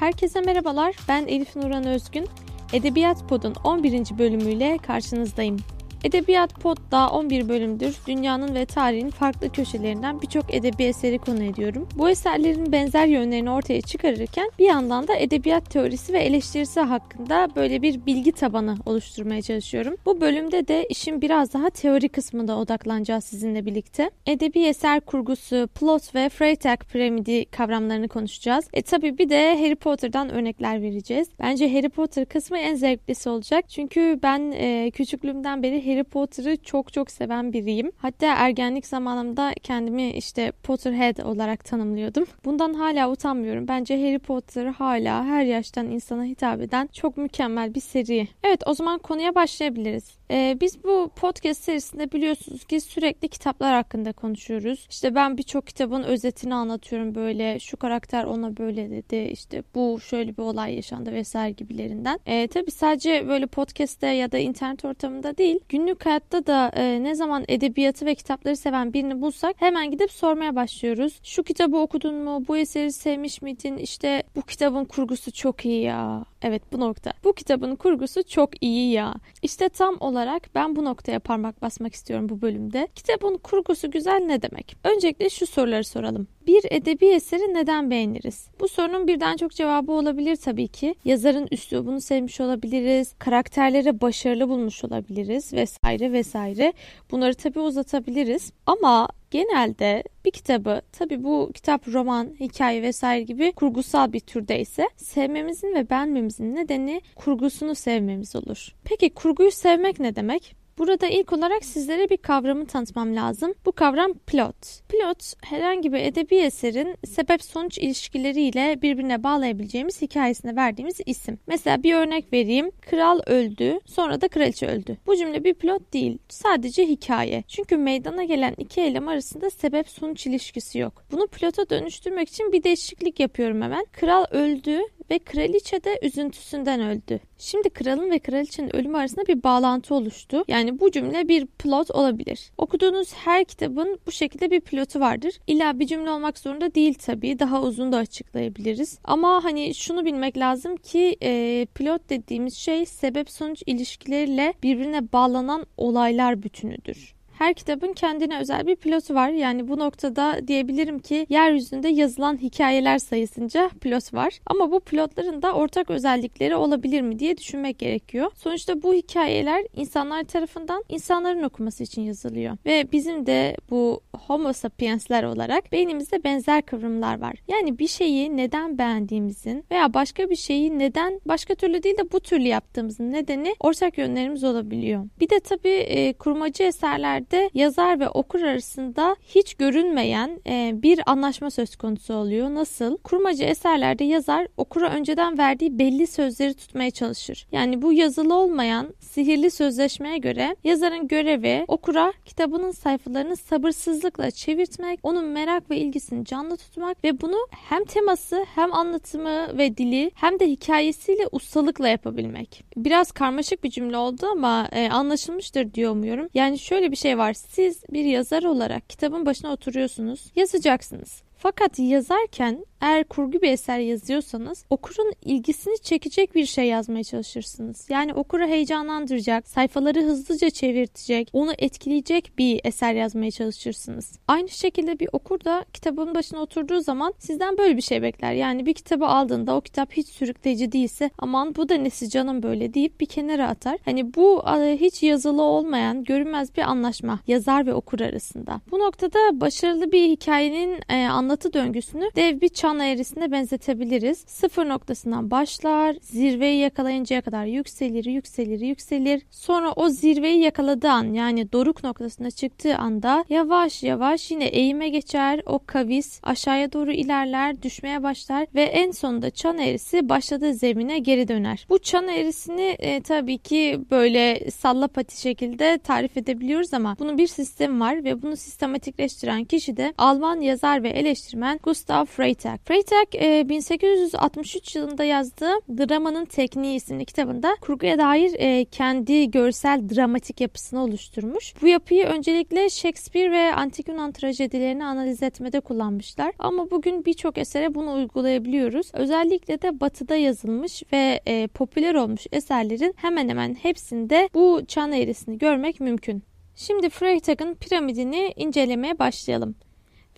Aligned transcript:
Herkese 0.00 0.40
merhabalar, 0.40 0.96
ben 1.08 1.26
Elif 1.26 1.56
Nuran 1.56 1.86
Özgün. 1.86 2.26
Edebiyat 2.72 3.28
Pod'un 3.28 3.54
11. 3.64 4.18
bölümüyle 4.18 4.78
karşınızdayım. 4.78 5.56
Edebiyat 6.04 6.54
Pod 6.54 6.76
daha 6.90 7.10
11 7.10 7.48
bölümdür 7.48 7.96
dünyanın 8.06 8.54
ve 8.54 8.66
tarihin 8.66 9.10
farklı 9.10 9.52
köşelerinden 9.52 10.22
birçok 10.22 10.54
edebi 10.54 10.82
eseri 10.82 11.18
konu 11.18 11.42
ediyorum. 11.42 11.88
Bu 11.96 12.10
eserlerin 12.10 12.72
benzer 12.72 13.06
yönlerini 13.06 13.50
ortaya 13.50 13.80
çıkarırken 13.80 14.50
bir 14.58 14.64
yandan 14.64 15.08
da 15.08 15.16
edebiyat 15.16 15.70
teorisi 15.70 16.12
ve 16.12 16.18
eleştirisi 16.18 16.80
hakkında 16.80 17.48
böyle 17.56 17.82
bir 17.82 18.06
bilgi 18.06 18.32
tabanı 18.32 18.76
oluşturmaya 18.86 19.42
çalışıyorum. 19.42 19.96
Bu 20.06 20.20
bölümde 20.20 20.68
de 20.68 20.86
işin 20.88 21.20
biraz 21.20 21.54
daha 21.54 21.70
teori 21.70 22.08
kısmında 22.08 22.56
odaklanacağız 22.56 23.24
sizinle 23.24 23.66
birlikte. 23.66 24.10
Edebi 24.26 24.60
eser 24.60 25.00
kurgusu, 25.00 25.68
plot 25.74 26.14
ve 26.14 26.28
Freytag 26.28 26.80
piramidi 26.92 27.44
kavramlarını 27.44 28.08
konuşacağız. 28.08 28.68
E 28.72 28.82
tabi 28.82 29.18
bir 29.18 29.28
de 29.28 29.56
Harry 29.60 29.74
Potter'dan 29.74 30.30
örnekler 30.30 30.82
vereceğiz. 30.82 31.28
Bence 31.40 31.72
Harry 31.72 31.88
Potter 31.88 32.24
kısmı 32.24 32.58
en 32.58 32.74
zevklisi 32.74 33.28
olacak. 33.28 33.70
Çünkü 33.70 34.18
ben 34.22 34.52
e, 34.54 34.90
küçüklüğümden 34.90 35.62
beri 35.62 35.89
Harry 35.90 36.04
Potter'ı 36.04 36.56
çok 36.56 36.92
çok 36.92 37.10
seven 37.10 37.52
biriyim. 37.52 37.92
Hatta 37.96 38.26
ergenlik 38.26 38.86
zamanımda 38.86 39.52
kendimi 39.62 40.10
işte 40.10 40.52
Potterhead 40.62 41.18
olarak 41.18 41.64
tanımlıyordum. 41.64 42.24
Bundan 42.44 42.74
hala 42.74 43.10
utanmıyorum. 43.10 43.68
Bence 43.68 44.06
Harry 44.06 44.18
Potter 44.18 44.66
hala 44.66 45.24
her 45.24 45.44
yaştan 45.44 45.90
insana 45.90 46.24
hitap 46.24 46.60
eden 46.60 46.86
çok 46.92 47.16
mükemmel 47.16 47.74
bir 47.74 47.80
seri. 47.80 48.28
Evet 48.44 48.62
o 48.66 48.74
zaman 48.74 48.98
konuya 48.98 49.34
başlayabiliriz. 49.34 50.20
Ee, 50.30 50.56
biz 50.60 50.84
bu 50.84 51.10
podcast 51.16 51.64
serisinde 51.64 52.12
biliyorsunuz 52.12 52.64
ki 52.64 52.80
sürekli 52.80 53.28
kitaplar 53.28 53.74
hakkında 53.74 54.12
konuşuyoruz. 54.12 54.86
İşte 54.90 55.14
ben 55.14 55.38
birçok 55.38 55.66
kitabın 55.66 56.02
özetini 56.02 56.54
anlatıyorum 56.54 57.14
böyle 57.14 57.58
şu 57.58 57.76
karakter 57.76 58.24
ona 58.24 58.56
böyle 58.56 58.90
dedi 58.90 59.16
işte 59.32 59.62
bu 59.74 60.00
şöyle 60.00 60.36
bir 60.36 60.42
olay 60.42 60.74
yaşandı 60.74 61.12
vesaire 61.12 61.52
gibilerinden. 61.52 62.18
Ee, 62.26 62.46
tabii 62.46 62.70
sadece 62.70 63.28
böyle 63.28 63.46
podcast'te 63.46 64.06
ya 64.06 64.32
da 64.32 64.38
internet 64.38 64.84
ortamında 64.84 65.38
değil 65.38 65.60
günlük 65.80 66.06
hayatta 66.06 66.46
da 66.46 66.70
e, 66.74 67.02
ne 67.02 67.14
zaman 67.14 67.44
edebiyatı 67.48 68.06
ve 68.06 68.14
kitapları 68.14 68.56
seven 68.56 68.92
birini 68.92 69.20
bulsak 69.20 69.56
hemen 69.58 69.90
gidip 69.90 70.12
sormaya 70.12 70.56
başlıyoruz. 70.56 71.20
Şu 71.22 71.42
kitabı 71.42 71.76
okudun 71.76 72.14
mu? 72.14 72.44
Bu 72.48 72.56
eseri 72.56 72.92
sevmiş 72.92 73.42
miydin? 73.42 73.76
İşte 73.76 74.22
bu 74.36 74.42
kitabın 74.42 74.84
kurgusu 74.84 75.32
çok 75.32 75.64
iyi 75.64 75.82
ya. 75.82 76.24
Evet 76.42 76.62
bu 76.72 76.80
nokta. 76.80 77.12
Bu 77.24 77.32
kitabın 77.32 77.76
kurgusu 77.76 78.22
çok 78.22 78.62
iyi 78.62 78.92
ya. 78.92 79.14
İşte 79.42 79.68
tam 79.68 79.96
olarak 80.00 80.54
ben 80.54 80.76
bu 80.76 80.84
noktaya 80.84 81.18
parmak 81.18 81.62
basmak 81.62 81.94
istiyorum 81.94 82.28
bu 82.28 82.40
bölümde. 82.42 82.88
Kitabın 82.94 83.36
kurgusu 83.36 83.90
güzel 83.90 84.20
ne 84.26 84.42
demek? 84.42 84.76
Öncelikle 84.84 85.30
şu 85.30 85.46
soruları 85.46 85.84
soralım. 85.84 86.28
Bir 86.46 86.64
edebi 86.70 87.06
eseri 87.06 87.54
neden 87.54 87.90
beğeniriz? 87.90 88.48
Bu 88.60 88.68
sorunun 88.68 89.08
birden 89.08 89.36
çok 89.36 89.52
cevabı 89.52 89.92
olabilir 89.92 90.36
tabii 90.36 90.68
ki. 90.68 90.94
Yazarın 91.04 91.48
üslubunu 91.50 92.00
sevmiş 92.00 92.40
olabiliriz, 92.40 93.14
karakterleri 93.18 94.00
başarılı 94.00 94.48
bulmuş 94.48 94.84
olabiliriz 94.84 95.52
vesaire 95.52 96.12
vesaire. 96.12 96.72
Bunları 97.10 97.34
tabii 97.34 97.60
uzatabiliriz. 97.60 98.52
Ama 98.66 99.08
genelde 99.30 100.04
bir 100.24 100.30
kitabı 100.30 100.82
tabi 100.92 101.24
bu 101.24 101.50
kitap 101.54 101.88
roman, 101.88 102.28
hikaye 102.40 102.82
vesaire 102.82 103.22
gibi 103.22 103.52
kurgusal 103.52 104.12
bir 104.12 104.20
türdeyse 104.20 104.88
sevmemizin 104.96 105.74
ve 105.74 105.90
beğenmemizin 105.90 106.54
nedeni 106.54 107.00
kurgusunu 107.14 107.74
sevmemiz 107.74 108.36
olur. 108.36 108.74
Peki 108.84 109.10
kurguyu 109.10 109.50
sevmek 109.50 110.00
ne 110.00 110.16
demek? 110.16 110.59
Burada 110.80 111.06
ilk 111.06 111.32
olarak 111.32 111.64
sizlere 111.64 112.10
bir 112.10 112.16
kavramı 112.16 112.66
tanıtmam 112.66 113.16
lazım. 113.16 113.54
Bu 113.66 113.72
kavram 113.72 114.14
plot. 114.14 114.56
Plot 114.88 115.32
herhangi 115.44 115.92
bir 115.92 115.98
edebi 115.98 116.36
eserin 116.36 116.96
sebep 117.06 117.42
sonuç 117.42 117.78
ilişkileriyle 117.78 118.82
birbirine 118.82 119.22
bağlayabileceğimiz 119.22 120.02
hikayesine 120.02 120.56
verdiğimiz 120.56 121.00
isim. 121.06 121.38
Mesela 121.46 121.82
bir 121.82 121.94
örnek 121.94 122.32
vereyim. 122.32 122.70
Kral 122.70 123.20
öldü, 123.26 123.78
sonra 123.86 124.20
da 124.20 124.28
kraliçe 124.28 124.66
öldü. 124.66 124.98
Bu 125.06 125.16
cümle 125.16 125.44
bir 125.44 125.54
plot 125.54 125.92
değil, 125.92 126.18
sadece 126.28 126.86
hikaye. 126.86 127.44
Çünkü 127.48 127.76
meydana 127.76 128.24
gelen 128.24 128.54
iki 128.58 128.80
eylem 128.80 129.08
arasında 129.08 129.50
sebep 129.50 129.88
sonuç 129.88 130.26
ilişkisi 130.26 130.78
yok. 130.78 131.04
Bunu 131.12 131.26
plota 131.26 131.70
dönüştürmek 131.70 132.28
için 132.28 132.52
bir 132.52 132.62
değişiklik 132.62 133.20
yapıyorum 133.20 133.62
hemen. 133.62 133.86
Kral 133.92 134.24
öldü 134.30 134.80
ve 135.10 135.18
kraliçe 135.18 135.84
de 135.84 135.98
üzüntüsünden 136.02 136.80
öldü. 136.80 137.20
Şimdi 137.38 137.70
kralın 137.70 138.10
ve 138.10 138.18
kraliçenin 138.18 138.76
ölümü 138.76 138.96
arasında 138.96 139.26
bir 139.26 139.42
bağlantı 139.42 139.94
oluştu. 139.94 140.44
Yani 140.48 140.80
bu 140.80 140.90
cümle 140.90 141.28
bir 141.28 141.46
plot 141.46 141.90
olabilir. 141.90 142.50
Okuduğunuz 142.58 143.14
her 143.14 143.44
kitabın 143.44 144.00
bu 144.06 144.12
şekilde 144.12 144.50
bir 144.50 144.60
pilotu 144.60 145.00
vardır. 145.00 145.38
İlla 145.46 145.78
bir 145.78 145.86
cümle 145.86 146.10
olmak 146.10 146.38
zorunda 146.38 146.74
değil 146.74 146.94
tabii. 146.94 147.38
Daha 147.38 147.62
uzun 147.62 147.92
da 147.92 147.96
açıklayabiliriz. 147.96 148.98
Ama 149.04 149.44
hani 149.44 149.74
şunu 149.74 150.04
bilmek 150.04 150.38
lazım 150.38 150.76
ki 150.76 151.16
e, 151.22 151.66
pilot 151.74 152.10
dediğimiz 152.10 152.54
şey 152.54 152.86
sebep 152.86 153.30
sonuç 153.30 153.62
ilişkileriyle 153.66 154.54
birbirine 154.62 155.12
bağlanan 155.12 155.66
olaylar 155.76 156.42
bütünüdür. 156.42 157.19
Her 157.40 157.54
kitabın 157.54 157.92
kendine 157.92 158.38
özel 158.38 158.66
bir 158.66 158.76
pilotu 158.76 159.14
var. 159.14 159.28
Yani 159.28 159.68
bu 159.68 159.78
noktada 159.78 160.48
diyebilirim 160.48 160.98
ki 160.98 161.26
yeryüzünde 161.28 161.88
yazılan 161.88 162.36
hikayeler 162.36 162.98
sayısınca 162.98 163.70
pilot 163.80 164.14
var. 164.14 164.40
Ama 164.46 164.70
bu 164.70 164.80
pilotların 164.80 165.42
da 165.42 165.52
ortak 165.52 165.90
özellikleri 165.90 166.56
olabilir 166.56 167.00
mi 167.00 167.18
diye 167.18 167.36
düşünmek 167.36 167.78
gerekiyor. 167.78 168.30
Sonuçta 168.36 168.82
bu 168.82 168.94
hikayeler 168.94 169.64
insanlar 169.76 170.24
tarafından 170.24 170.84
insanların 170.88 171.42
okuması 171.42 171.82
için 171.82 172.02
yazılıyor. 172.02 172.56
Ve 172.66 172.92
bizim 172.92 173.26
de 173.26 173.56
bu 173.70 174.00
homo 174.26 174.52
sapiensler 174.52 175.24
olarak 175.24 175.72
beynimizde 175.72 176.24
benzer 176.24 176.62
kıvrımlar 176.62 177.20
var. 177.20 177.34
Yani 177.48 177.78
bir 177.78 177.88
şeyi 177.88 178.36
neden 178.36 178.78
beğendiğimizin 178.78 179.64
veya 179.70 179.94
başka 179.94 180.30
bir 180.30 180.36
şeyi 180.36 180.78
neden 180.78 181.20
başka 181.26 181.54
türlü 181.54 181.82
değil 181.82 181.98
de 181.98 182.12
bu 182.12 182.20
türlü 182.20 182.48
yaptığımızın 182.48 183.12
nedeni 183.12 183.54
ortak 183.60 183.98
yönlerimiz 183.98 184.44
olabiliyor. 184.44 185.04
Bir 185.20 185.30
de 185.30 185.40
tabii 185.40 185.68
e, 185.68 186.12
kurmacı 186.12 186.62
eserlerde 186.62 187.29
eserlerde 187.30 187.50
yazar 187.54 188.00
ve 188.00 188.08
okur 188.08 188.42
arasında 188.42 189.16
hiç 189.26 189.54
görünmeyen 189.54 190.40
e, 190.46 190.72
bir 190.74 191.00
anlaşma 191.06 191.50
söz 191.50 191.76
konusu 191.76 192.14
oluyor. 192.14 192.54
Nasıl? 192.54 192.96
Kurmacı 192.96 193.44
eserlerde 193.44 194.04
yazar 194.04 194.46
okura 194.56 194.90
önceden 194.90 195.38
verdiği 195.38 195.78
belli 195.78 196.06
sözleri 196.06 196.54
tutmaya 196.54 196.90
çalışır. 196.90 197.46
Yani 197.52 197.82
bu 197.82 197.92
yazılı 197.92 198.34
olmayan 198.34 198.94
sihirli 199.00 199.50
sözleşmeye 199.50 200.18
göre 200.18 200.56
yazarın 200.64 201.08
görevi 201.08 201.64
okura 201.68 202.12
kitabının 202.24 202.70
sayfalarını 202.70 203.36
sabırsızlıkla 203.36 204.30
çevirtmek, 204.30 205.00
onun 205.02 205.24
merak 205.24 205.70
ve 205.70 205.76
ilgisini 205.76 206.24
canlı 206.24 206.56
tutmak 206.56 207.04
ve 207.04 207.20
bunu 207.20 207.46
hem 207.68 207.84
teması 207.84 208.44
hem 208.54 208.74
anlatımı 208.74 209.58
ve 209.58 209.76
dili 209.76 210.10
hem 210.14 210.40
de 210.40 210.46
hikayesiyle 210.46 211.26
ustalıkla 211.32 211.88
yapabilmek. 211.88 212.64
Biraz 212.76 213.12
karmaşık 213.12 213.64
bir 213.64 213.70
cümle 213.70 213.96
oldu 213.96 214.26
ama 214.32 214.68
e, 214.72 214.90
anlaşılmıştır 214.90 215.74
diyor 215.74 215.92
umuyorum. 215.92 216.28
Yani 216.34 216.58
şöyle 216.58 216.90
bir 216.90 216.96
şey 216.96 217.18
var. 217.18 217.19
Siz 217.34 217.82
bir 217.90 218.04
yazar 218.04 218.42
olarak 218.42 218.90
kitabın 218.90 219.26
başına 219.26 219.52
oturuyorsunuz, 219.52 220.32
yazacaksınız. 220.36 221.22
Fakat 221.42 221.78
yazarken 221.78 222.64
eğer 222.80 223.04
kurgu 223.04 223.42
bir 223.42 223.52
eser 223.52 223.78
yazıyorsanız 223.78 224.64
okurun 224.70 225.12
ilgisini 225.24 225.78
çekecek 225.78 226.34
bir 226.34 226.46
şey 226.46 226.64
yazmaya 226.64 227.04
çalışırsınız. 227.04 227.86
Yani 227.90 228.14
okuru 228.14 228.46
heyecanlandıracak, 228.46 229.48
sayfaları 229.48 230.02
hızlıca 230.02 230.50
çevirtecek, 230.50 231.30
onu 231.32 231.52
etkileyecek 231.58 232.32
bir 232.38 232.60
eser 232.64 232.94
yazmaya 232.94 233.30
çalışırsınız. 233.30 234.18
Aynı 234.28 234.48
şekilde 234.48 234.98
bir 234.98 235.08
okur 235.12 235.44
da 235.44 235.64
kitabın 235.72 236.14
başına 236.14 236.40
oturduğu 236.40 236.80
zaman 236.80 237.14
sizden 237.18 237.58
böyle 237.58 237.76
bir 237.76 237.82
şey 237.82 238.02
bekler. 238.02 238.32
Yani 238.32 238.66
bir 238.66 238.74
kitabı 238.74 239.06
aldığında 239.06 239.56
o 239.56 239.60
kitap 239.60 239.92
hiç 239.92 240.08
sürükleyici 240.08 240.72
değilse 240.72 241.10
aman 241.18 241.54
bu 241.54 241.68
da 241.68 241.74
nesi 241.74 242.10
canım 242.10 242.42
böyle 242.42 242.74
deyip 242.74 243.00
bir 243.00 243.06
kenara 243.06 243.48
atar. 243.48 243.78
Hani 243.84 244.14
bu 244.14 244.42
hiç 244.80 245.02
yazılı 245.02 245.42
olmayan 245.42 246.04
görünmez 246.04 246.56
bir 246.56 246.62
anlaşma 246.62 247.20
yazar 247.26 247.66
ve 247.66 247.74
okur 247.74 248.00
arasında. 248.00 248.60
Bu 248.70 248.78
noktada 248.78 249.40
başarılı 249.40 249.92
bir 249.92 250.08
hikayenin 250.08 250.80
e, 250.88 251.08
anlatı 251.30 251.52
döngüsünü 251.52 252.10
dev 252.16 252.40
bir 252.40 252.48
çan 252.48 252.80
eğrisine 252.80 253.32
benzetebiliriz. 253.32 254.24
Sıfır 254.26 254.68
noktasından 254.68 255.30
başlar, 255.30 255.96
zirveyi 256.00 256.58
yakalayıncaya 256.60 257.20
kadar 257.20 257.44
yükselir, 257.44 258.04
yükselir, 258.04 258.60
yükselir. 258.60 259.22
Sonra 259.30 259.72
o 259.72 259.88
zirveyi 259.88 260.40
yakaladığı 260.40 260.90
an 260.90 261.12
yani 261.12 261.52
doruk 261.52 261.84
noktasına 261.84 262.30
çıktığı 262.30 262.76
anda 262.76 263.24
yavaş 263.28 263.82
yavaş 263.82 264.30
yine 264.30 264.44
eğime 264.44 264.88
geçer. 264.88 265.42
O 265.46 265.58
kavis 265.66 266.20
aşağıya 266.22 266.72
doğru 266.72 266.92
ilerler, 266.92 267.62
düşmeye 267.62 268.02
başlar 268.02 268.46
ve 268.54 268.62
en 268.62 268.90
sonunda 268.90 269.30
çan 269.30 269.58
eğrisi 269.58 270.08
başladığı 270.08 270.54
zemine 270.54 270.98
geri 270.98 271.28
döner. 271.28 271.66
Bu 271.68 271.78
çan 271.78 272.08
eğrisini 272.08 272.76
e, 272.78 273.00
tabii 273.00 273.38
ki 273.38 273.80
böyle 273.90 274.50
sallapati 274.50 275.20
şekilde 275.20 275.78
tarif 275.78 276.16
edebiliyoruz 276.16 276.74
ama 276.74 276.96
bunun 276.98 277.18
bir 277.18 277.26
sistemi 277.26 277.80
var 277.80 278.04
ve 278.04 278.22
bunu 278.22 278.36
sistematikleştiren 278.36 279.44
kişi 279.44 279.76
de 279.76 279.94
Alman 279.98 280.40
yazar 280.40 280.82
ve 280.82 280.88
eleştirmen 280.88 281.19
eleştirmen 281.20 281.60
Gustav 281.62 282.04
Freytag. 282.04 282.60
Freytag 282.64 283.14
1863 283.48 284.76
yılında 284.76 285.04
yazdığı 285.04 285.52
Dramanın 285.78 286.24
Tekniği 286.24 286.76
isimli 286.76 287.04
kitabında 287.04 287.56
kurguya 287.60 287.98
dair 287.98 288.34
e, 288.38 288.64
kendi 288.64 289.30
görsel 289.30 289.88
dramatik 289.88 290.40
yapısını 290.40 290.82
oluşturmuş. 290.82 291.54
Bu 291.62 291.66
yapıyı 291.66 292.04
öncelikle 292.06 292.70
Shakespeare 292.70 293.30
ve 293.30 293.54
Antik 293.54 293.88
Yunan 293.88 294.12
trajedilerini 294.12 294.84
analiz 294.84 295.22
etmede 295.22 295.60
kullanmışlar. 295.60 296.32
Ama 296.38 296.70
bugün 296.70 297.04
birçok 297.04 297.38
esere 297.38 297.74
bunu 297.74 297.94
uygulayabiliyoruz. 297.94 298.90
Özellikle 298.92 299.62
de 299.62 299.80
batıda 299.80 300.16
yazılmış 300.16 300.82
ve 300.92 301.20
e, 301.26 301.46
popüler 301.46 301.94
olmuş 301.94 302.26
eserlerin 302.32 302.94
hemen 302.96 303.28
hemen 303.28 303.54
hepsinde 303.54 304.28
bu 304.34 304.62
çan 304.68 304.92
eğrisini 304.92 305.38
görmek 305.38 305.80
mümkün. 305.80 306.22
Şimdi 306.56 306.90
Freytag'ın 306.90 307.54
piramidini 307.54 308.32
incelemeye 308.36 308.98
başlayalım. 308.98 309.54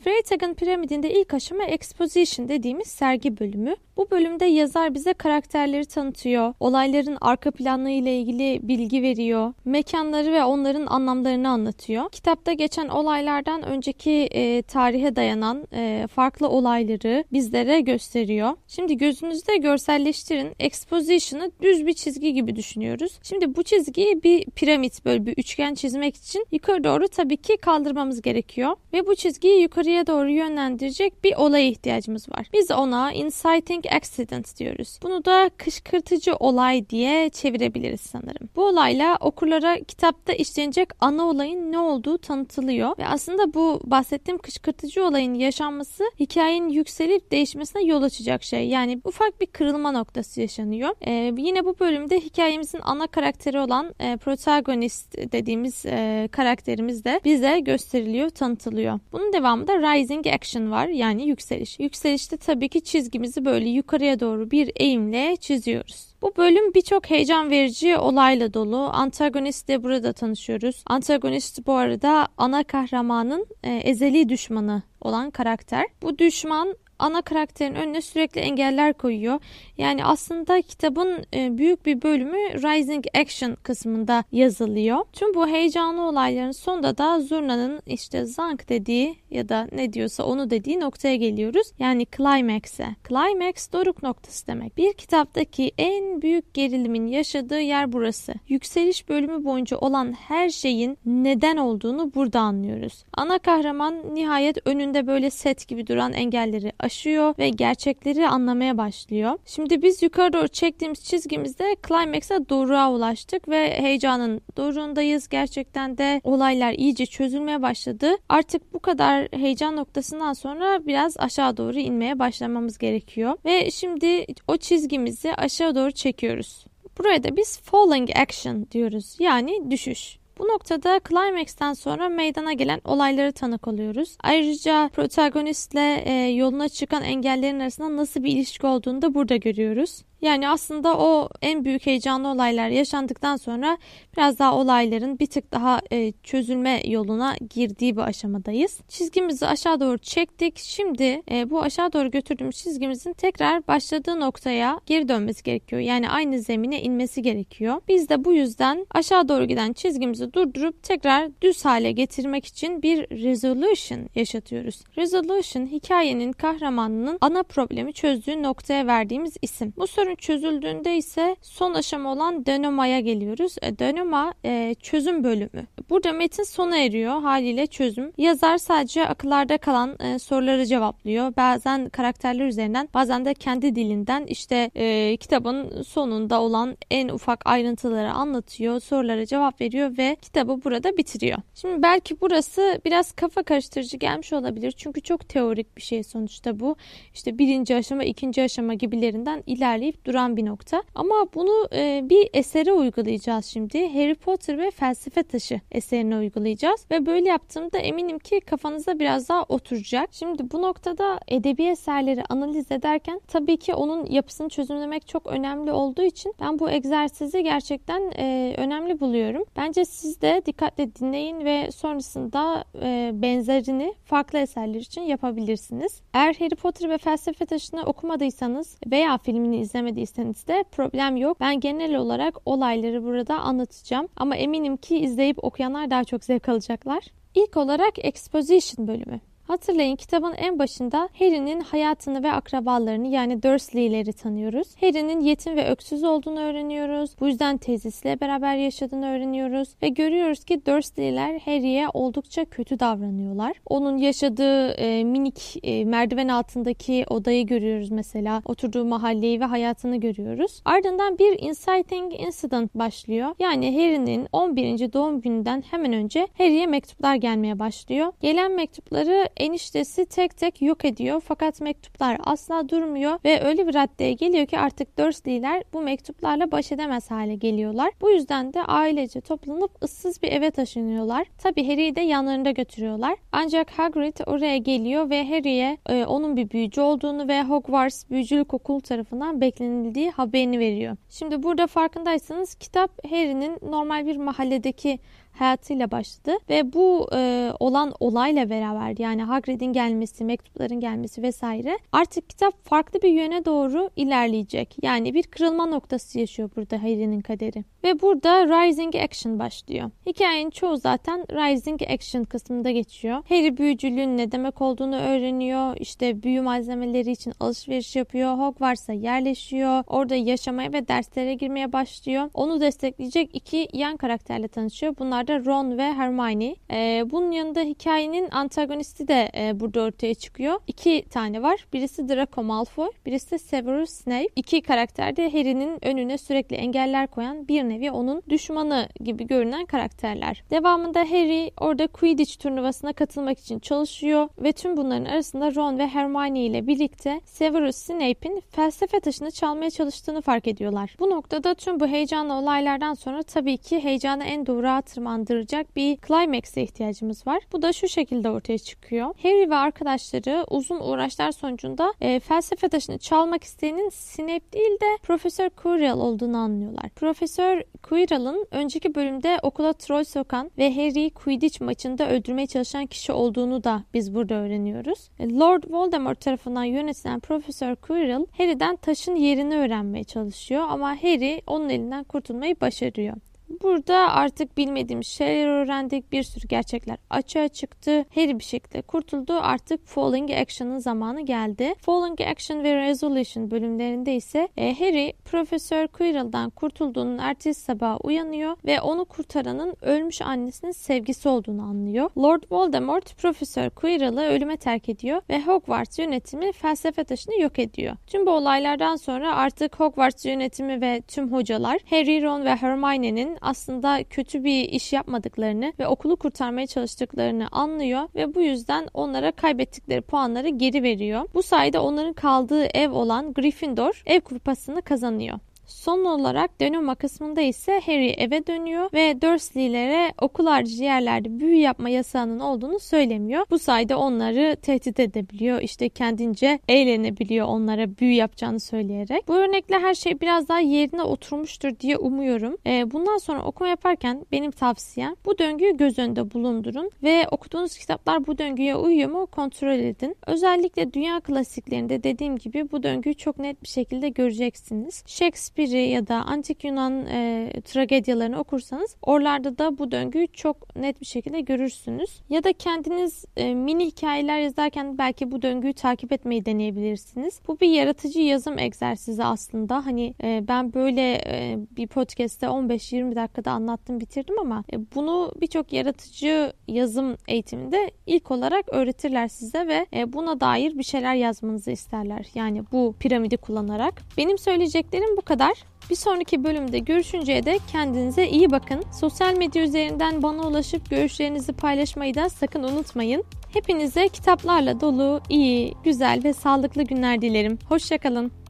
Freytag'ın 0.04 0.54
piramidinde 0.54 1.12
ilk 1.14 1.34
aşama 1.34 1.64
exposition 1.64 2.48
dediğimiz 2.48 2.86
sergi 2.86 3.40
bölümü. 3.40 3.74
Bu 3.96 4.10
bölümde 4.10 4.44
yazar 4.44 4.94
bize 4.94 5.12
karakterleri 5.12 5.84
tanıtıyor, 5.84 6.54
olayların 6.60 7.18
arka 7.20 7.50
planı 7.50 7.90
ile 7.90 8.18
ilgili 8.18 8.60
bilgi 8.62 9.02
veriyor, 9.02 9.52
mekanları 9.64 10.32
ve 10.32 10.44
onların 10.44 10.86
anlamlarını 10.86 11.48
anlatıyor. 11.48 12.10
Kitapta 12.10 12.52
geçen 12.52 12.88
olaylardan 12.88 13.62
önceki 13.62 14.10
e, 14.10 14.62
tarihe 14.62 15.16
dayanan 15.16 15.66
e, 15.72 16.06
farklı 16.14 16.48
olayları 16.48 17.24
bizlere 17.32 17.80
gösteriyor. 17.80 18.50
Şimdi 18.68 18.96
gözünüzde 18.96 19.56
görselleştirin. 19.56 20.52
Exposition'ı 20.58 21.50
düz 21.62 21.86
bir 21.86 21.92
çizgi 21.92 22.32
gibi 22.32 22.56
düşünüyoruz. 22.56 23.18
Şimdi 23.22 23.56
bu 23.56 23.62
çizgiyi 23.62 24.22
bir 24.22 24.44
piramit 24.44 25.04
böyle 25.04 25.26
bir 25.26 25.32
üçgen 25.36 25.74
çizmek 25.74 26.16
için 26.16 26.46
yukarı 26.52 26.84
doğru 26.84 27.08
tabii 27.08 27.36
ki 27.36 27.56
kaldırmamız 27.56 28.22
gerekiyor. 28.22 28.76
Ve 28.92 29.06
bu 29.06 29.14
çizgiyi 29.14 29.62
yukarıya 29.62 29.91
doğru 30.06 30.30
yönlendirecek 30.30 31.24
bir 31.24 31.34
olaya 31.36 31.66
ihtiyacımız 31.66 32.28
var. 32.28 32.46
Biz 32.52 32.70
ona 32.70 33.12
inciting 33.12 33.84
Accident 33.92 34.58
diyoruz. 34.58 34.98
Bunu 35.02 35.24
da 35.24 35.50
kışkırtıcı 35.56 36.34
olay 36.34 36.88
diye 36.88 37.28
çevirebiliriz 37.28 38.00
sanırım. 38.00 38.48
Bu 38.56 38.66
olayla 38.66 39.16
okurlara 39.20 39.78
kitapta 39.78 40.32
işlenecek 40.32 40.88
ana 41.00 41.24
olayın 41.24 41.72
ne 41.72 41.78
olduğu 41.78 42.18
tanıtılıyor 42.18 42.98
ve 42.98 43.06
aslında 43.06 43.54
bu 43.54 43.80
bahsettiğim 43.84 44.38
kışkırtıcı 44.38 45.04
olayın 45.04 45.34
yaşanması 45.34 46.04
hikayenin 46.20 46.68
yükselip 46.68 47.32
değişmesine 47.32 47.82
yol 47.82 48.02
açacak 48.02 48.42
şey. 48.42 48.68
Yani 48.68 49.00
ufak 49.04 49.40
bir 49.40 49.46
kırılma 49.46 49.92
noktası 49.92 50.40
yaşanıyor. 50.40 50.94
Ee, 51.06 51.32
yine 51.36 51.64
bu 51.64 51.78
bölümde 51.80 52.20
hikayemizin 52.20 52.80
ana 52.82 53.06
karakteri 53.06 53.60
olan 53.60 53.94
e, 54.00 54.16
protagonist 54.16 55.18
dediğimiz 55.32 55.86
e, 55.86 56.28
karakterimiz 56.32 57.04
de 57.04 57.20
bize 57.24 57.60
gösteriliyor, 57.60 58.30
tanıtılıyor. 58.30 59.00
Bunun 59.12 59.32
devamında 59.32 59.81
Rising 59.82 60.26
Action 60.26 60.70
var 60.70 60.86
yani 60.88 61.28
yükseliş. 61.28 61.80
Yükselişte 61.80 62.36
tabii 62.36 62.68
ki 62.68 62.80
çizgimizi 62.80 63.44
böyle 63.44 63.68
yukarıya 63.68 64.20
doğru 64.20 64.50
bir 64.50 64.72
eğimle 64.76 65.36
çiziyoruz. 65.36 66.12
Bu 66.22 66.32
bölüm 66.36 66.74
birçok 66.74 67.10
heyecan 67.10 67.50
verici 67.50 67.96
olayla 67.96 68.54
dolu. 68.54 68.76
Antagonistle 68.76 69.82
burada 69.82 70.12
tanışıyoruz. 70.12 70.84
Antagonist 70.86 71.66
bu 71.66 71.72
arada 71.72 72.28
ana 72.36 72.64
kahramanın 72.64 73.46
e, 73.62 73.70
ezeli 73.74 74.28
düşmanı 74.28 74.82
olan 75.00 75.30
karakter. 75.30 75.86
Bu 76.02 76.18
düşman 76.18 76.76
ana 77.02 77.22
karakterin 77.22 77.74
önüne 77.74 78.00
sürekli 78.02 78.40
engeller 78.40 78.92
koyuyor. 78.92 79.40
Yani 79.78 80.04
aslında 80.04 80.62
kitabın 80.62 81.24
e, 81.34 81.58
büyük 81.58 81.86
bir 81.86 82.02
bölümü 82.02 82.36
Rising 82.36 83.04
Action 83.14 83.56
kısmında 83.62 84.24
yazılıyor. 84.32 84.98
Tüm 85.12 85.34
bu 85.34 85.46
heyecanlı 85.46 86.02
olayların 86.02 86.52
sonunda 86.52 86.98
da 86.98 87.20
Zurna'nın 87.20 87.82
işte 87.86 88.24
zank 88.24 88.68
dediği 88.68 89.16
ya 89.30 89.48
da 89.48 89.68
ne 89.72 89.92
diyorsa 89.92 90.24
onu 90.24 90.50
dediği 90.50 90.80
noktaya 90.80 91.16
geliyoruz. 91.16 91.66
Yani 91.78 92.06
climax'e. 92.16 92.86
Climax 93.08 93.72
doruk 93.72 94.02
noktası 94.02 94.46
demek. 94.46 94.76
Bir 94.76 94.92
kitaptaki 94.92 95.72
en 95.78 96.22
büyük 96.22 96.54
gerilimin 96.54 97.06
yaşadığı 97.06 97.60
yer 97.60 97.92
burası. 97.92 98.34
Yükseliş 98.48 99.08
bölümü 99.08 99.44
boyunca 99.44 99.76
olan 99.76 100.12
her 100.12 100.48
şeyin 100.48 100.98
neden 101.06 101.56
olduğunu 101.56 102.14
burada 102.14 102.40
anlıyoruz. 102.40 103.04
Ana 103.12 103.38
kahraman 103.38 104.14
nihayet 104.14 104.66
önünde 104.66 105.06
böyle 105.06 105.30
set 105.30 105.68
gibi 105.68 105.86
duran 105.86 106.12
engelleri 106.12 106.72
aşıyor 106.78 106.91
ve 107.38 107.48
gerçekleri 107.48 108.28
anlamaya 108.28 108.78
başlıyor. 108.78 109.38
Şimdi 109.46 109.82
biz 109.82 110.02
yukarı 110.02 110.32
doğru 110.32 110.48
çektiğimiz 110.48 111.04
çizgimizde 111.04 111.76
climax'a 111.88 112.48
doğruğa 112.48 112.92
ulaştık 112.92 113.48
ve 113.48 113.80
heyecanın 113.80 114.40
doğruğundayız. 114.56 115.28
Gerçekten 115.28 115.98
de 115.98 116.20
olaylar 116.24 116.72
iyice 116.72 117.06
çözülmeye 117.06 117.62
başladı. 117.62 118.10
Artık 118.28 118.74
bu 118.74 118.78
kadar 118.78 119.28
heyecan 119.32 119.76
noktasından 119.76 120.32
sonra 120.32 120.86
biraz 120.86 121.16
aşağı 121.18 121.56
doğru 121.56 121.78
inmeye 121.78 122.18
başlamamız 122.18 122.78
gerekiyor. 122.78 123.36
Ve 123.44 123.70
şimdi 123.70 124.26
o 124.48 124.56
çizgimizi 124.56 125.34
aşağı 125.34 125.74
doğru 125.74 125.92
çekiyoruz. 125.92 126.64
Buraya 126.98 127.24
da 127.24 127.36
biz 127.36 127.58
falling 127.58 128.10
action 128.16 128.66
diyoruz. 128.72 129.16
Yani 129.20 129.70
düşüş. 129.70 130.21
Bu 130.42 130.48
noktada 130.48 131.00
Climax'ten 131.08 131.72
sonra 131.72 132.08
meydana 132.08 132.52
gelen 132.52 132.80
olayları 132.84 133.32
tanık 133.32 133.68
oluyoruz. 133.68 134.16
Ayrıca 134.20 134.90
protagonistle 134.92 136.02
e, 136.06 136.12
yoluna 136.12 136.68
çıkan 136.68 137.02
engellerin 137.02 137.60
arasında 137.60 137.96
nasıl 137.96 138.22
bir 138.22 138.32
ilişki 138.32 138.66
olduğunu 138.66 139.02
da 139.02 139.14
burada 139.14 139.36
görüyoruz. 139.36 140.02
Yani 140.22 140.48
aslında 140.48 140.98
o 140.98 141.28
en 141.42 141.64
büyük 141.64 141.86
heyecanlı 141.86 142.28
olaylar 142.28 142.68
yaşandıktan 142.68 143.36
sonra 143.36 143.78
biraz 144.16 144.38
daha 144.38 144.56
olayların 144.56 145.18
bir 145.18 145.26
tık 145.26 145.52
daha 145.52 145.80
e, 145.92 146.12
çözülme 146.22 146.82
yoluna 146.86 147.36
girdiği 147.50 147.96
bir 147.96 148.02
aşamadayız. 148.02 148.80
Çizgimizi 148.88 149.46
aşağı 149.46 149.80
doğru 149.80 149.98
çektik. 149.98 150.58
Şimdi 150.58 151.22
e, 151.30 151.50
bu 151.50 151.62
aşağı 151.62 151.92
doğru 151.92 152.10
götürdüğümüz 152.10 152.56
çizgimizin 152.56 153.12
tekrar 153.12 153.66
başladığı 153.66 154.20
noktaya 154.20 154.80
geri 154.86 155.08
dönmesi 155.08 155.42
gerekiyor. 155.42 155.82
Yani 155.82 156.10
aynı 156.10 156.38
zemine 156.38 156.82
inmesi 156.82 157.22
gerekiyor. 157.22 157.80
Biz 157.88 158.08
de 158.08 158.24
bu 158.24 158.32
yüzden 158.32 158.86
aşağı 158.90 159.28
doğru 159.28 159.44
giden 159.44 159.72
çizgimizi 159.72 160.32
durdurup 160.32 160.82
tekrar 160.82 161.30
düz 161.42 161.64
hale 161.64 161.92
getirmek 161.92 162.46
için 162.46 162.82
bir 162.82 162.98
resolution 163.10 164.08
yaşatıyoruz. 164.14 164.84
Resolution 164.96 165.66
hikayenin 165.66 166.32
kahramanının 166.32 167.18
ana 167.20 167.42
problemi 167.42 167.92
çözdüğü 167.92 168.42
noktaya 168.42 168.86
verdiğimiz 168.86 169.36
isim. 169.42 169.72
Bu 169.76 169.86
sorun 169.86 170.11
çözüldüğünde 170.14 170.96
ise 170.96 171.36
son 171.42 171.74
aşama 171.74 172.12
olan 172.12 172.46
denomaya 172.46 173.00
geliyoruz. 173.00 173.56
E, 173.62 173.78
denoma 173.78 174.34
e, 174.44 174.74
çözüm 174.82 175.24
bölümü. 175.24 175.66
Burada 175.90 176.12
metin 176.12 176.42
sona 176.42 176.78
eriyor 176.78 177.22
haliyle 177.22 177.66
çözüm. 177.66 178.12
Yazar 178.18 178.58
sadece 178.58 179.08
akıllarda 179.08 179.58
kalan 179.58 179.96
e, 180.00 180.18
soruları 180.18 180.66
cevaplıyor. 180.66 181.36
Bazen 181.36 181.88
karakterler 181.88 182.46
üzerinden 182.46 182.88
bazen 182.94 183.24
de 183.24 183.34
kendi 183.34 183.74
dilinden 183.74 184.26
işte 184.26 184.70
e, 184.74 185.16
kitabın 185.16 185.82
sonunda 185.82 186.40
olan 186.40 186.76
en 186.90 187.08
ufak 187.08 187.46
ayrıntıları 187.46 188.12
anlatıyor. 188.12 188.80
Sorulara 188.80 189.26
cevap 189.26 189.60
veriyor 189.60 189.98
ve 189.98 190.16
kitabı 190.22 190.64
burada 190.64 190.96
bitiriyor. 190.96 191.38
Şimdi 191.54 191.82
belki 191.82 192.20
burası 192.20 192.80
biraz 192.84 193.12
kafa 193.12 193.42
karıştırıcı 193.42 193.96
gelmiş 193.96 194.32
olabilir. 194.32 194.72
Çünkü 194.76 195.00
çok 195.00 195.28
teorik 195.28 195.76
bir 195.76 195.82
şey 195.82 196.02
sonuçta 196.02 196.60
bu. 196.60 196.76
İşte 197.14 197.38
birinci 197.38 197.76
aşama, 197.76 198.04
ikinci 198.04 198.42
aşama 198.42 198.74
gibilerinden 198.74 199.42
ilerleyip 199.46 200.01
duran 200.04 200.36
bir 200.36 200.46
nokta. 200.46 200.82
Ama 200.94 201.14
bunu 201.34 201.68
e, 201.72 202.00
bir 202.08 202.28
esere 202.34 202.72
uygulayacağız 202.72 203.44
şimdi. 203.44 203.88
Harry 203.88 204.14
Potter 204.14 204.58
ve 204.58 204.70
Felsefe 204.70 205.22
Taşı 205.22 205.60
eserine 205.72 206.16
uygulayacağız. 206.16 206.86
Ve 206.90 207.06
böyle 207.06 207.28
yaptığımda 207.28 207.78
eminim 207.78 208.18
ki 208.18 208.40
kafanızda 208.40 208.98
biraz 208.98 209.28
daha 209.28 209.42
oturacak. 209.42 210.08
Şimdi 210.12 210.50
bu 210.50 210.62
noktada 210.62 211.20
edebi 211.28 211.64
eserleri 211.64 212.22
analiz 212.28 212.72
ederken 212.72 213.20
tabii 213.28 213.56
ki 213.56 213.74
onun 213.74 214.06
yapısını 214.06 214.48
çözümlemek 214.48 215.08
çok 215.08 215.26
önemli 215.26 215.72
olduğu 215.72 216.02
için 216.02 216.34
ben 216.40 216.58
bu 216.58 216.70
egzersizi 216.70 217.42
gerçekten 217.42 218.12
e, 218.18 218.54
önemli 218.58 219.00
buluyorum. 219.00 219.44
Bence 219.56 219.84
siz 219.84 220.22
de 220.22 220.42
dikkatle 220.46 220.94
dinleyin 220.94 221.44
ve 221.44 221.70
sonrasında 221.70 222.64
e, 222.82 223.10
benzerini 223.14 223.94
farklı 224.04 224.38
eserler 224.38 224.80
için 224.80 225.02
yapabilirsiniz. 225.02 226.00
Eğer 226.14 226.34
Harry 226.34 226.54
Potter 226.54 226.90
ve 226.90 226.98
Felsefe 226.98 227.46
Taşı'nı 227.46 227.82
okumadıysanız 227.82 228.76
veya 228.86 229.18
filmini 229.18 229.56
izlemediyseniz 229.56 229.91
de 229.96 230.64
problem 230.72 231.16
yok. 231.16 231.40
Ben 231.40 231.60
genel 231.60 231.96
olarak 231.96 232.34
olayları 232.46 233.04
burada 233.04 233.38
anlatacağım. 233.38 234.08
Ama 234.16 234.36
eminim 234.36 234.76
ki 234.76 234.98
izleyip 234.98 235.44
okuyanlar 235.44 235.90
daha 235.90 236.04
çok 236.04 236.24
zevk 236.24 236.48
alacaklar. 236.48 237.04
İlk 237.34 237.56
olarak 237.56 237.92
exposition 237.98 238.88
bölümü. 238.88 239.20
Hatırlayın 239.48 239.96
kitabın 239.96 240.34
en 240.36 240.58
başında 240.58 241.08
Harry'nin 241.18 241.60
hayatını 241.60 242.22
ve 242.22 242.32
akrabalarını 242.32 243.08
yani 243.08 243.42
Dursley'leri 243.42 244.12
tanıyoruz. 244.12 244.68
Harry'nin 244.80 245.20
yetim 245.20 245.56
ve 245.56 245.70
öksüz 245.70 246.04
olduğunu 246.04 246.40
öğreniyoruz. 246.40 247.10
Bu 247.20 247.28
yüzden 247.28 247.56
teyzesiyle 247.56 248.20
beraber 248.20 248.56
yaşadığını 248.56 249.06
öğreniyoruz. 249.06 249.68
Ve 249.82 249.88
görüyoruz 249.88 250.44
ki 250.44 250.66
Dursley'ler 250.66 251.40
Harry'e 251.40 251.88
oldukça 251.94 252.44
kötü 252.44 252.80
davranıyorlar. 252.80 253.52
Onun 253.66 253.96
yaşadığı 253.96 254.70
e, 254.70 255.04
minik 255.04 255.56
e, 255.62 255.84
merdiven 255.84 256.28
altındaki 256.28 257.04
odayı 257.10 257.46
görüyoruz 257.46 257.90
mesela. 257.90 258.42
Oturduğu 258.44 258.84
mahalleyi 258.84 259.40
ve 259.40 259.44
hayatını 259.44 259.96
görüyoruz. 259.96 260.62
Ardından 260.64 261.18
bir 261.18 261.38
inciting 261.38 262.20
incident 262.20 262.74
başlıyor. 262.74 263.34
Yani 263.38 263.74
Harry'nin 263.76 264.28
11. 264.32 264.92
doğum 264.92 265.20
gününden 265.20 265.64
hemen 265.70 265.92
önce 265.92 266.28
Harry'e 266.38 266.66
mektuplar 266.66 267.14
gelmeye 267.14 267.58
başlıyor. 267.58 268.12
Gelen 268.20 268.52
mektupları 268.52 269.31
eniştesi 269.36 270.06
tek 270.06 270.36
tek 270.36 270.62
yok 270.62 270.84
ediyor 270.84 271.22
fakat 271.24 271.60
mektuplar 271.60 272.18
asla 272.24 272.68
durmuyor 272.68 273.18
ve 273.24 273.42
öyle 273.44 273.66
bir 273.66 273.74
raddeye 273.74 274.12
geliyor 274.12 274.46
ki 274.46 274.58
artık 274.58 274.98
Dursley'ler 274.98 275.62
bu 275.72 275.80
mektuplarla 275.80 276.52
baş 276.52 276.72
edemez 276.72 277.10
hale 277.10 277.34
geliyorlar. 277.34 277.90
Bu 278.00 278.10
yüzden 278.10 278.52
de 278.52 278.62
ailece 278.62 279.20
toplanıp 279.20 279.82
ıssız 279.82 280.22
bir 280.22 280.32
eve 280.32 280.50
taşınıyorlar. 280.50 281.26
Tabi 281.38 281.68
Harry'i 281.68 281.96
de 281.96 282.00
yanlarında 282.00 282.50
götürüyorlar. 282.50 283.16
Ancak 283.32 283.70
Hagrid 283.70 284.16
oraya 284.26 284.56
geliyor 284.56 285.10
ve 285.10 285.28
Harry'e 285.28 285.78
e, 285.88 286.04
onun 286.04 286.36
bir 286.36 286.50
büyücü 286.50 286.80
olduğunu 286.80 287.28
ve 287.28 287.42
Hogwarts 287.42 288.10
Büyücülük 288.10 288.54
Okulu 288.54 288.80
tarafından 288.80 289.40
beklenildiği 289.40 290.10
haberini 290.10 290.58
veriyor. 290.58 290.96
Şimdi 291.10 291.42
burada 291.42 291.66
farkındaysanız 291.66 292.54
kitap 292.54 293.10
Harry'nin 293.10 293.58
normal 293.70 294.06
bir 294.06 294.16
mahalledeki 294.16 294.98
hayatıyla 295.32 295.90
başladı 295.90 296.32
ve 296.48 296.72
bu 296.72 297.08
e, 297.14 297.50
olan 297.60 297.92
olayla 298.00 298.50
beraber 298.50 298.94
yani 298.98 299.22
Hagrid'in 299.22 299.72
gelmesi, 299.72 300.24
mektupların 300.24 300.80
gelmesi 300.80 301.22
vesaire 301.22 301.78
artık 301.92 302.30
kitap 302.30 302.64
farklı 302.64 303.02
bir 303.02 303.10
yöne 303.10 303.44
doğru 303.44 303.90
ilerleyecek. 303.96 304.76
Yani 304.82 305.14
bir 305.14 305.22
kırılma 305.22 305.66
noktası 305.66 306.18
yaşıyor 306.18 306.50
burada 306.56 306.82
Harry'nin 306.82 307.20
kaderi. 307.20 307.64
Ve 307.84 308.00
burada 308.00 308.46
Rising 308.46 308.94
Action 308.96 309.38
başlıyor. 309.38 309.90
Hikayenin 310.06 310.50
çoğu 310.50 310.76
zaten 310.76 311.20
Rising 311.20 311.82
Action 311.82 312.24
kısmında 312.24 312.70
geçiyor. 312.70 313.22
Harry 313.28 313.56
büyücülüğün 313.56 314.16
ne 314.16 314.32
demek 314.32 314.62
olduğunu 314.62 314.96
öğreniyor. 314.96 315.76
İşte 315.80 316.22
büyü 316.22 316.40
malzemeleri 316.40 317.10
için 317.10 317.32
alışveriş 317.40 317.96
yapıyor. 317.96 318.38
Hogwarts'a 318.38 318.92
yerleşiyor. 318.92 319.84
Orada 319.86 320.14
yaşamaya 320.14 320.72
ve 320.72 320.88
derslere 320.88 321.34
girmeye 321.34 321.72
başlıyor. 321.72 322.30
Onu 322.34 322.60
destekleyecek 322.60 323.30
iki 323.32 323.68
yan 323.72 323.96
karakterle 323.96 324.48
tanışıyor. 324.48 324.94
Bunlar 324.98 325.21
da 325.26 325.44
Ron 325.44 325.78
ve 325.78 325.92
Hermione. 325.92 326.56
Ee, 326.70 327.04
bunun 327.10 327.32
yanında 327.32 327.60
hikayenin 327.60 328.30
antagonisti 328.30 329.08
de 329.08 329.30
e, 329.36 329.60
burada 329.60 329.80
ortaya 329.80 330.14
çıkıyor. 330.14 330.60
İki 330.66 331.04
tane 331.10 331.42
var. 331.42 331.66
Birisi 331.72 332.08
Draco 332.08 332.42
Malfoy, 332.42 332.88
birisi 333.06 333.38
Severus 333.38 333.90
Snape. 333.90 334.28
İki 334.36 334.60
karakter 334.60 335.16
de 335.16 335.30
Harry'nin 335.30 335.84
önüne 335.84 336.18
sürekli 336.18 336.56
engeller 336.56 337.06
koyan 337.06 337.48
bir 337.48 337.64
nevi 337.64 337.90
onun 337.90 338.22
düşmanı 338.28 338.88
gibi 339.00 339.26
görünen 339.26 339.66
karakterler. 339.66 340.44
Devamında 340.50 341.00
Harry 341.00 341.50
orada 341.60 341.86
Quidditch 341.86 342.38
turnuvasına 342.38 342.92
katılmak 342.92 343.38
için 343.38 343.58
çalışıyor 343.58 344.28
ve 344.38 344.52
tüm 344.52 344.76
bunların 344.76 345.04
arasında 345.04 345.54
Ron 345.54 345.78
ve 345.78 345.86
Hermione 345.86 346.40
ile 346.40 346.66
birlikte 346.66 347.20
Severus 347.24 347.76
Snape'in 347.76 348.42
felsefe 348.50 349.00
taşını 349.00 349.30
çalmaya 349.30 349.70
çalıştığını 349.70 350.20
fark 350.20 350.48
ediyorlar. 350.48 350.96
Bu 350.98 351.10
noktada 351.10 351.54
tüm 351.54 351.80
bu 351.80 351.86
heyecanlı 351.86 352.34
olaylardan 352.34 352.94
sonra 352.94 353.22
tabii 353.22 353.56
ki 353.56 353.84
heyecanı 353.84 354.24
en 354.24 354.46
doğru 354.46 354.68
tırmandıracak 355.12 355.76
bir 355.76 355.98
climax'e 356.06 356.62
ihtiyacımız 356.62 357.26
var. 357.26 357.42
Bu 357.52 357.62
da 357.62 357.72
şu 357.72 357.88
şekilde 357.88 358.30
ortaya 358.30 358.58
çıkıyor. 358.58 359.14
Harry 359.22 359.50
ve 359.50 359.54
arkadaşları 359.54 360.44
uzun 360.50 360.80
uğraşlar 360.80 361.32
sonucunda 361.32 361.94
e, 362.00 362.20
felsefe 362.20 362.68
taşını 362.68 362.98
çalmak 362.98 363.44
isteyenin 363.44 363.88
Snape 363.88 364.52
değil 364.52 364.80
de 364.80 364.86
Profesör 365.02 365.50
Quirrell 365.50 365.92
olduğunu 365.92 366.36
anlıyorlar. 366.36 366.88
Profesör 366.96 367.62
Quirrell'ın 367.82 368.46
önceki 368.50 368.94
bölümde 368.94 369.38
okula 369.42 369.72
troll 369.72 370.04
sokan 370.04 370.50
ve 370.58 370.74
Harry'i 370.74 371.10
Quidditch 371.10 371.60
maçında 371.60 372.10
öldürmeye 372.10 372.46
çalışan 372.46 372.86
kişi 372.86 373.12
olduğunu 373.12 373.64
da 373.64 373.84
biz 373.94 374.14
burada 374.14 374.34
öğreniyoruz. 374.34 375.10
Lord 375.20 375.62
Voldemort 375.70 376.20
tarafından 376.20 376.64
yönetilen 376.64 377.20
Profesör 377.20 377.76
Quirrell 377.76 378.26
Harry'den 378.38 378.76
taşın 378.76 379.16
yerini 379.16 379.56
öğrenmeye 379.56 380.04
çalışıyor 380.04 380.62
ama 380.68 380.88
Harry 381.02 381.42
onun 381.46 381.68
elinden 381.68 382.04
kurtulmayı 382.04 382.60
başarıyor. 382.60 383.16
Burada 383.62 383.96
artık 383.96 384.56
bilmediğimiz 384.56 385.06
şeyler 385.06 385.46
öğrendik. 385.48 386.12
Bir 386.12 386.22
sürü 386.22 386.48
gerçekler 386.48 386.96
açığa 387.10 387.48
çıktı. 387.48 388.04
Harry 388.14 388.38
bir 388.38 388.44
şekilde 388.44 388.82
kurtuldu. 388.82 389.32
Artık 389.42 389.86
Falling 389.86 390.30
Action'ın 390.30 390.78
zamanı 390.78 391.20
geldi. 391.20 391.74
Falling 391.80 392.20
Action 392.20 392.64
ve 392.64 392.76
Resolution 392.76 393.50
bölümlerinde 393.50 394.14
ise 394.14 394.48
e, 394.56 394.74
Harry 394.74 395.12
Profesör 395.24 395.86
Quirrell'dan 395.86 396.50
kurtulduğunun 396.50 397.18
ertesi 397.18 397.60
sabah 397.60 397.98
uyanıyor 398.04 398.56
ve 398.66 398.80
onu 398.80 399.04
kurtaranın 399.04 399.76
ölmüş 399.82 400.22
annesinin 400.22 400.72
sevgisi 400.72 401.28
olduğunu 401.28 401.62
anlıyor. 401.62 402.10
Lord 402.18 402.42
Voldemort 402.50 403.16
Profesör 403.18 403.70
Quirrell'ı 403.70 404.20
ölüme 404.20 404.56
terk 404.56 404.88
ediyor 404.88 405.22
ve 405.30 405.42
Hogwarts 405.42 405.98
yönetimi 405.98 406.52
felsefe 406.52 407.04
taşını 407.04 407.40
yok 407.40 407.58
ediyor. 407.58 407.96
Tüm 408.06 408.26
bu 408.26 408.30
olaylardan 408.30 408.96
sonra 408.96 409.36
artık 409.36 409.80
Hogwarts 409.80 410.26
yönetimi 410.26 410.80
ve 410.80 411.02
tüm 411.08 411.32
hocalar 411.32 411.78
Harry, 411.90 412.22
Ron 412.22 412.44
ve 412.44 412.56
Hermione'nin 412.56 413.38
aslında 413.42 414.04
kötü 414.04 414.44
bir 414.44 414.64
iş 414.64 414.92
yapmadıklarını 414.92 415.72
ve 415.78 415.86
okulu 415.86 416.16
kurtarmaya 416.16 416.66
çalıştıklarını 416.66 417.48
anlıyor 417.52 418.08
ve 418.14 418.34
bu 418.34 418.40
yüzden 418.40 418.88
onlara 418.94 419.32
kaybettikleri 419.32 420.00
puanları 420.00 420.48
geri 420.48 420.82
veriyor. 420.82 421.28
Bu 421.34 421.42
sayede 421.42 421.78
onların 421.78 422.12
kaldığı 422.12 422.64
ev 422.64 422.90
olan 422.90 423.32
Gryffindor 423.32 424.02
ev 424.06 424.20
kupasını 424.20 424.82
kazanıyor. 424.82 425.38
Son 425.72 426.04
olarak 426.04 426.60
dönüma 426.60 426.94
kısmında 426.94 427.40
ise 427.40 427.80
Harry 427.86 428.10
eve 428.10 428.46
dönüyor 428.46 428.92
ve 428.92 429.22
Dursley'lere 429.22 430.12
okul 430.20 430.46
harici 430.46 430.84
yerlerde 430.84 431.40
büyü 431.40 431.56
yapma 431.56 431.88
yasağının 431.88 432.40
olduğunu 432.40 432.80
söylemiyor. 432.80 433.46
Bu 433.50 433.58
sayede 433.58 433.94
onları 433.94 434.56
tehdit 434.62 435.00
edebiliyor. 435.00 435.60
İşte 435.60 435.88
kendince 435.88 436.58
eğlenebiliyor 436.68 437.46
onlara 437.46 437.98
büyü 437.98 438.12
yapacağını 438.12 438.60
söyleyerek. 438.60 439.28
Bu 439.28 439.34
örnekle 439.34 439.78
her 439.78 439.94
şey 439.94 440.20
biraz 440.20 440.48
daha 440.48 440.60
yerine 440.60 441.02
oturmuştur 441.02 441.78
diye 441.80 441.96
umuyorum. 441.96 442.56
E, 442.66 442.90
bundan 442.90 443.18
sonra 443.18 443.42
okuma 443.42 443.70
yaparken 443.70 444.26
benim 444.32 444.50
tavsiyem 444.50 445.14
bu 445.24 445.38
döngüyü 445.38 445.76
göz 445.76 445.98
önünde 445.98 446.30
bulundurun 446.30 446.90
ve 447.02 447.26
okuduğunuz 447.30 447.78
kitaplar 447.78 448.26
bu 448.26 448.38
döngüye 448.38 448.76
uyuyor 448.76 449.10
mu 449.10 449.26
kontrol 449.26 449.78
edin. 449.78 450.16
Özellikle 450.26 450.92
dünya 450.92 451.20
klasiklerinde 451.20 452.02
dediğim 452.02 452.36
gibi 452.36 452.70
bu 452.72 452.82
döngüyü 452.82 453.14
çok 453.14 453.38
net 453.38 453.62
bir 453.62 453.68
şekilde 453.68 454.08
göreceksiniz. 454.08 455.04
Shakespeare 455.06 455.61
Shakespeare'i 455.62 455.90
ya 455.90 456.06
da 456.06 456.14
antik 456.14 456.64
Yunan 456.64 457.06
e, 457.06 457.52
tragedyalarını 457.64 458.38
okursanız 458.38 458.96
oralarda 459.02 459.58
da 459.58 459.78
bu 459.78 459.90
döngüyü 459.90 460.26
çok 460.26 460.76
net 460.76 461.00
bir 461.00 461.06
şekilde 461.06 461.40
görürsünüz. 461.40 462.20
Ya 462.30 462.44
da 462.44 462.52
kendiniz 462.52 463.24
e, 463.36 463.54
mini 463.54 463.86
hikayeler 463.86 464.38
yazarken 464.38 464.98
belki 464.98 465.30
bu 465.30 465.42
döngüyü 465.42 465.72
takip 465.72 466.12
etmeyi 466.12 466.44
deneyebilirsiniz. 466.44 467.40
Bu 467.48 467.60
bir 467.60 467.68
yaratıcı 467.68 468.20
yazım 468.20 468.58
egzersizi 468.58 469.24
aslında. 469.24 469.86
Hani 469.86 470.14
e, 470.22 470.44
ben 470.48 470.74
böyle 470.74 471.12
e, 471.26 471.58
bir 471.76 471.86
podcast'te 471.86 472.46
15-20 472.46 473.16
dakikada 473.16 473.50
anlattım 473.50 474.00
bitirdim 474.00 474.38
ama 474.40 474.64
e, 474.72 474.76
bunu 474.94 475.32
birçok 475.40 475.72
yaratıcı 475.72 476.52
yazım 476.68 477.16
eğitiminde 477.28 477.90
ilk 478.06 478.30
olarak 478.30 478.64
öğretirler 478.68 479.28
size 479.28 479.68
ve 479.68 479.86
e, 479.94 480.12
buna 480.12 480.40
dair 480.40 480.78
bir 480.78 480.82
şeyler 480.82 481.14
yazmanızı 481.14 481.70
isterler. 481.70 482.26
Yani 482.34 482.62
bu 482.72 482.94
piramidi 483.00 483.36
kullanarak. 483.36 484.02
Benim 484.18 484.38
söyleyeceklerim 484.38 485.16
bu 485.16 485.22
kadar. 485.22 485.41
Bir 485.90 485.96
sonraki 485.96 486.44
bölümde 486.44 486.78
görüşünceye 486.78 487.46
de 487.46 487.58
kendinize 487.72 488.28
iyi 488.28 488.50
bakın. 488.50 488.84
Sosyal 489.00 489.36
medya 489.36 489.62
üzerinden 489.62 490.22
bana 490.22 490.48
ulaşıp 490.48 490.90
görüşlerinizi 490.90 491.52
paylaşmayı 491.52 492.14
da 492.14 492.28
sakın 492.28 492.62
unutmayın. 492.62 493.24
Hepinize 493.52 494.08
kitaplarla 494.08 494.80
dolu, 494.80 495.20
iyi, 495.28 495.74
güzel 495.84 496.20
ve 496.24 496.32
sağlıklı 496.32 496.82
günler 496.82 497.22
dilerim. 497.22 497.58
Hoşçakalın. 497.68 498.41